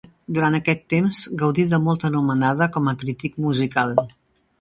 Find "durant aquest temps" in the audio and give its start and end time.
0.35-1.19